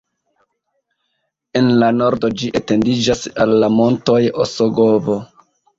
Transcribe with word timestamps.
En 1.61 1.69
la 1.85 1.91
nordo 1.99 2.33
ĝi 2.41 2.51
etendiĝas 2.63 3.25
al 3.47 3.57
la 3.65 3.73
montoj 3.79 4.21
Osogovo. 4.47 5.25